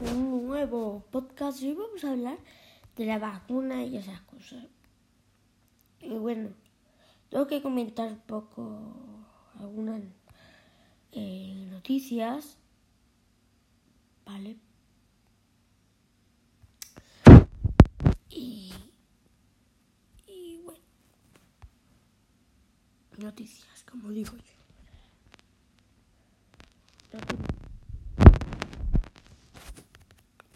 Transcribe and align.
un 0.00 0.46
nuevo 0.46 1.04
podcast 1.10 1.60
y 1.62 1.68
hoy 1.68 1.74
vamos 1.74 2.04
a 2.04 2.12
hablar 2.12 2.38
de 2.96 3.06
la 3.06 3.18
vacuna 3.18 3.84
y 3.84 3.96
esas 3.96 4.20
cosas. 4.22 4.64
Y 6.00 6.10
bueno, 6.10 6.50
tengo 7.28 7.46
que 7.46 7.60
comentar 7.60 8.08
un 8.08 8.20
poco 8.20 8.80
algunas 9.58 10.02
eh, 11.12 11.66
noticias, 11.70 12.56
¿vale? 14.24 14.56
Y, 18.30 18.72
y 20.26 20.60
bueno, 20.64 20.80
noticias, 23.18 23.84
como 23.84 24.10
digo 24.10 24.36
yo. 24.36 24.61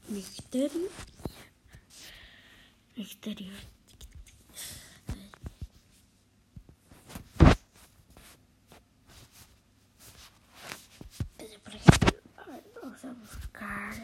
Mictério. 0.09 0.91
Mictério. 2.97 3.53
Ai, 12.37 12.63
vamos 12.81 13.01
buscar. 13.19 13.95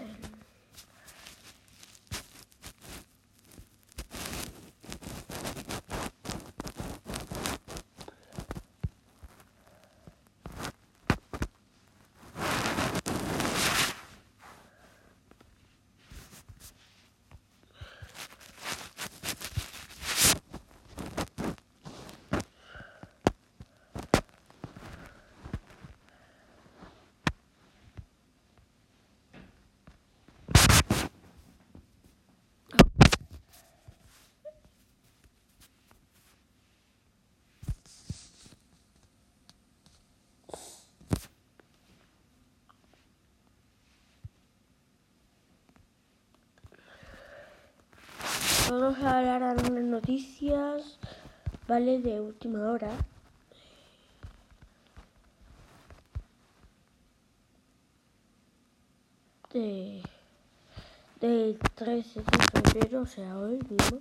Vamos 48.72 48.98
a 49.02 49.18
hablar 49.18 49.40
de 49.42 49.60
algunas 49.60 49.84
noticias, 49.84 50.98
¿vale? 51.68 52.00
De 52.00 52.18
última 52.22 52.70
hora. 52.70 52.88
De, 59.52 60.00
del 61.20 61.58
13 61.74 62.20
de 62.22 62.62
febrero, 62.62 63.02
o 63.02 63.06
sea, 63.06 63.36
hoy 63.36 63.58
mismo. 63.68 63.98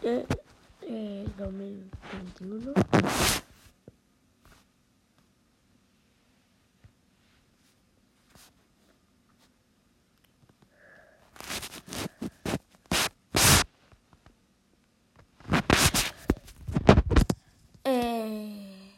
De, 0.00 0.26
de 0.80 1.26
2021. 1.36 2.72
Eh, 17.84 18.92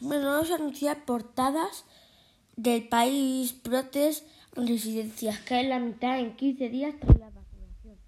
bueno, 0.00 0.30
vamos 0.30 0.50
a 0.50 0.54
anunciar 0.54 1.04
portadas 1.04 1.84
del 2.56 2.88
país 2.88 3.62
brotes 3.62 4.24
residencias. 4.54 5.38
Cae 5.40 5.68
la 5.68 5.78
mitad 5.78 6.18
en 6.18 6.36
15 6.36 6.68
días 6.68 6.94
tras 6.98 7.18
la 7.18 7.30
vacunación. 7.30 7.98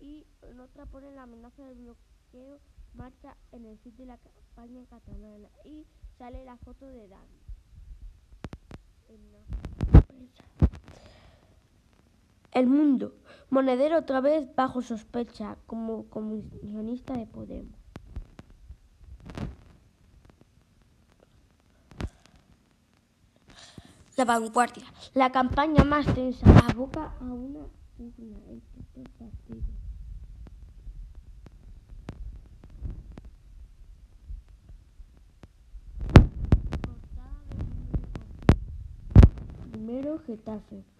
Y 0.00 0.26
en 0.42 0.60
otra 0.60 0.86
pone 0.86 1.12
la 1.12 1.22
amenaza 1.22 1.62
del 1.64 1.76
bloqueo 1.76 2.58
marcha 2.94 3.36
en 3.52 3.66
el 3.66 3.78
sitio 3.78 4.04
de 4.04 4.12
la 4.12 4.18
campaña 4.18 4.84
catalana. 4.86 5.48
Y 5.64 5.86
sale 6.18 6.44
la 6.44 6.56
foto 6.56 6.86
de 6.86 7.08
David. 7.08 7.40
El 12.52 12.66
mundo. 12.68 13.14
Monedero 13.50 13.98
otra 13.98 14.20
vez 14.20 14.52
bajo 14.54 14.82
sospecha 14.82 15.56
como 15.66 16.08
comisionista 16.08 17.14
de 17.14 17.26
Podemos. 17.26 17.83
La 24.16 24.24
vanguardia. 24.24 24.84
La 25.14 25.32
campaña 25.32 25.82
más 25.82 26.06
tensa 26.14 26.46
aboca 26.70 27.14
a 27.20 27.24
una 27.24 27.66
pugna 27.96 28.38
entre 28.48 28.82
dos 28.94 29.08
partidos. 29.18 29.64
Primero 39.72 40.20
Getafe. 40.24 40.93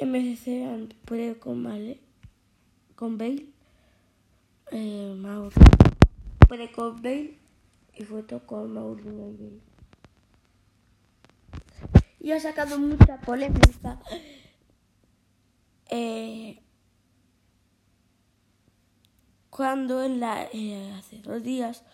MCC 0.00 0.94
puede 1.04 1.38
con 1.38 1.62
Vale, 1.62 2.00
con 2.96 3.16
Bale, 3.18 3.46
eh, 4.72 5.50
puede 6.48 6.72
con 6.72 7.02
Bale 7.02 7.38
y 7.94 8.04
foto 8.04 8.44
con 8.46 8.72
Maurino 8.72 9.62
y 12.24 12.32
ha 12.32 12.40
sacado 12.40 12.78
mucha 12.78 13.20
polémica. 13.20 14.00
Eh, 15.90 16.62
cuando 19.50 20.02
en 20.02 20.20
la, 20.20 20.48
eh, 20.50 20.90
hace 20.98 21.18
dos 21.18 21.42
días, 21.42 21.84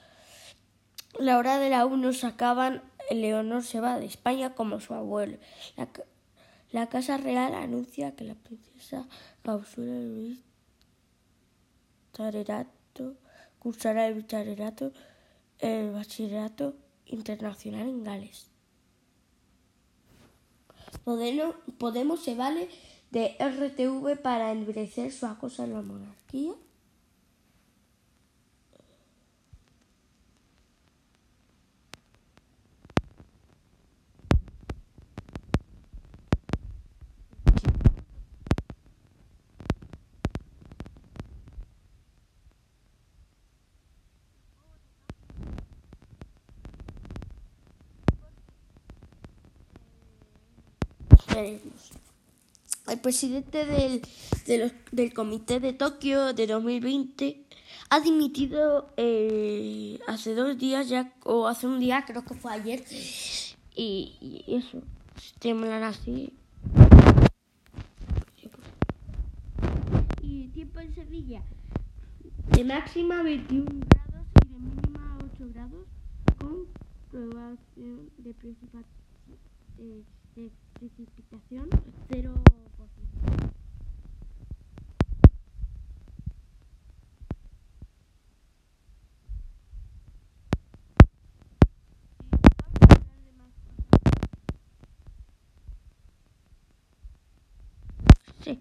la 1.19 1.37
hora 1.37 1.59
de 1.59 1.69
la 1.69 1.85
1 1.85 2.13
sacaban 2.13 2.81
Leonor 3.11 3.65
se 3.65 3.81
va 3.81 3.99
de 3.99 4.07
España 4.07 4.55
como 4.55 4.79
su 4.79 4.95
abuelo. 4.95 5.37
La 6.73 6.89
Casa 6.89 7.17
Real 7.17 7.55
anuncia 7.55 8.15
que 8.15 8.25
la 8.25 8.35
princesa 8.35 9.07
Tarerato 12.13 13.17
cursará 13.59 14.07
el 14.07 14.15
bachillerato, 15.93 16.75
internacional 17.07 17.89
en 17.89 18.05
Gales. 18.05 18.49
Podemos 21.05 22.23
se 22.23 22.35
vale 22.35 22.69
de 23.11 23.37
RTV 23.39 24.21
para 24.23 24.53
endurecer 24.53 25.13
su 25.13 25.27
acoso 25.27 25.63
a 25.63 25.67
la 25.67 25.83
monarquía. 25.83 26.53
Pues, 51.41 51.63
el 52.89 53.01
presidente 53.01 53.65
del, 53.65 54.03
del 54.93 55.15
Comité 55.15 55.59
de 55.59 55.73
Tokio 55.73 56.35
de 56.35 56.47
2020 56.47 57.47
ha 57.89 58.01
dimitido 58.01 58.93
eh, 58.99 59.99
hace 60.07 60.35
dos 60.35 60.59
días 60.59 60.89
ya, 60.89 61.15
o 61.25 61.47
hace 61.47 61.67
un 61.67 61.81
día, 61.81 62.05
creo 62.07 62.25
que 62.25 62.35
fue 62.35 62.53
ayer, 62.53 62.85
y, 63.75 64.17
y 64.21 64.55
eso, 64.55 64.83
temblan 65.39 65.83
así. 65.83 66.35
Y 70.23 70.43
el 70.43 70.53
tiempo 70.53 70.81
en 70.81 70.95
Sevilla, 70.95 71.43
de 72.51 72.65
máxima 72.65 73.23
21 73.23 73.65
grados 73.65 74.27
y 74.45 74.49
de 74.49 74.59
mínima 74.59 75.19
8 75.35 75.45
grados, 75.55 75.87
con 76.39 76.67
probación 77.11 78.11
de 78.19 78.35
principal... 78.35 78.85
Eh, 79.79 80.03
precipitación 80.81 81.69
0%. 82.09 82.41
Sí. 98.43 98.59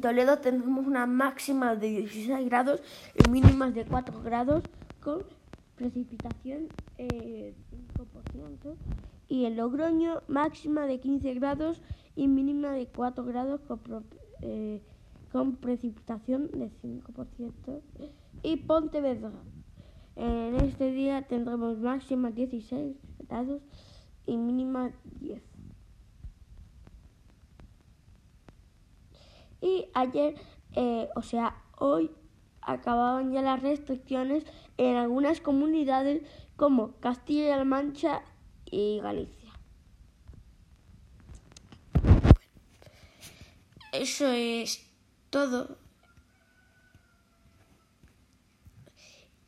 En 0.00 0.02
Toledo 0.02 0.38
tenemos 0.38 0.86
una 0.86 1.04
máxima 1.04 1.76
de 1.76 1.90
16 1.90 2.48
grados 2.48 2.80
y 3.14 3.28
mínimas 3.28 3.74
de 3.74 3.84
4 3.84 4.22
grados 4.22 4.64
con 4.98 5.24
precipitación 5.76 6.68
eh, 6.96 7.54
5%. 7.98 8.76
Y 9.28 9.44
en 9.44 9.58
Logroño 9.58 10.22
máxima 10.26 10.86
de 10.86 11.00
15 11.00 11.34
grados 11.34 11.82
y 12.16 12.28
mínima 12.28 12.72
de 12.72 12.86
4 12.86 13.26
grados 13.26 13.60
con, 13.68 13.78
eh, 14.40 14.80
con 15.32 15.56
precipitación 15.56 16.50
de 16.50 16.70
5%. 16.82 17.82
Y 18.42 18.56
Pontevedra. 18.56 19.32
En 20.16 20.54
este 20.64 20.92
día 20.92 21.28
tendremos 21.28 21.78
máxima 21.78 22.30
16 22.30 22.96
grados 23.28 23.60
y 24.24 24.38
mínima 24.38 24.92
10. 25.20 25.39
Y 29.60 29.88
ayer, 29.94 30.34
eh, 30.74 31.08
o 31.14 31.22
sea, 31.22 31.56
hoy 31.76 32.10
acababan 32.62 33.32
ya 33.32 33.42
las 33.42 33.62
restricciones 33.62 34.44
en 34.76 34.96
algunas 34.96 35.40
comunidades 35.40 36.22
como 36.56 36.92
Castilla-La 37.00 37.64
Mancha 37.64 38.22
y 38.64 39.00
Galicia. 39.00 39.52
Eso 43.92 44.28
es 44.28 44.86
todo. 45.30 45.76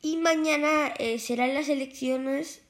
Y 0.01 0.17
mañana 0.17 0.87
eh, 0.99 1.17
serán 1.17 1.53
las 1.53 1.69
elecciones 1.69 2.61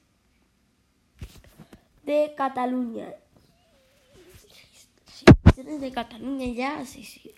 de 2.04 2.32
Cataluña 2.36 3.14
de 5.56 5.92
Cataluña 5.92 6.46
ya, 6.46 6.84
sí, 6.84 7.04
sí. 7.04 7.32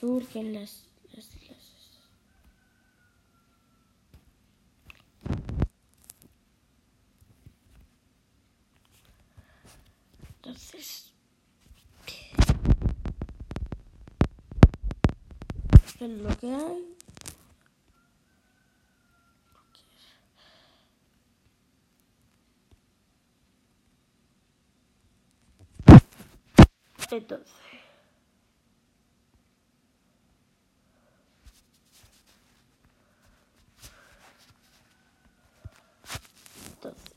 surgen 0.00 0.54
las, 0.54 0.84
las, 1.12 1.28
Entonces, 10.36 11.12
es 16.00 16.10
lo 16.10 16.36
que 16.38 16.54
hay? 16.54 16.97
Entonces. 27.10 27.54
Entonces. 36.74 37.14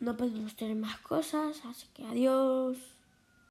No 0.00 0.16
podemos 0.16 0.54
tener 0.56 0.76
más 0.76 0.98
cosas, 0.98 1.62
así 1.64 1.86
que 1.94 2.04
adiós. 2.04 2.76